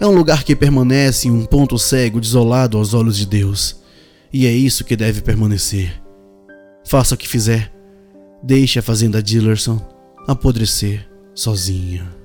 É 0.00 0.06
um 0.06 0.14
lugar 0.14 0.44
que 0.44 0.56
permanece 0.56 1.30
um 1.30 1.44
ponto 1.44 1.78
cego, 1.78 2.22
desolado 2.22 2.78
aos 2.78 2.94
olhos 2.94 3.18
de 3.18 3.26
Deus. 3.26 3.82
E 4.32 4.46
é 4.46 4.50
isso 4.50 4.82
que 4.82 4.96
deve 4.96 5.20
permanecer. 5.20 6.00
Faça 6.86 7.14
o 7.14 7.18
que 7.18 7.28
fizer, 7.28 7.70
deixe 8.42 8.78
a 8.78 8.82
Fazenda 8.82 9.22
Dillerson 9.22 9.78
apodrecer 10.26 11.06
sozinha. 11.34 12.19